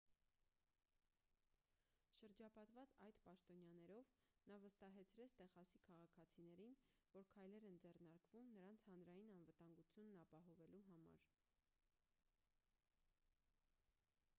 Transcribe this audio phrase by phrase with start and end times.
[2.19, 4.09] շրջապատված այդ պաշտոնյաներով
[4.53, 6.75] նա վստահեցրեց տեխասի քաղաքացիներին
[7.19, 11.23] որ քայլեր են ձեռնարկվում նրանց հանրային անվտանգությունն ապահովելու համար